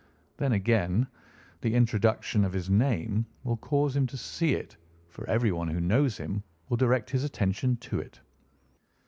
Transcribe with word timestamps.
Then, 0.37 0.51
again, 0.53 1.05
the 1.61 1.75
introduction 1.75 2.43
of 2.43 2.53
his 2.53 2.71
name 2.71 3.23
will 3.43 3.57
cause 3.57 3.95
him 3.95 4.07
to 4.07 4.17
see 4.17 4.55
it, 4.55 4.75
for 5.09 5.29
everyone 5.29 5.67
who 5.67 5.79
knows 5.79 6.17
him 6.17 6.41
will 6.69 6.77
direct 6.77 7.11
his 7.11 7.23
attention 7.23 7.77
to 7.77 7.99
it. 7.99 8.19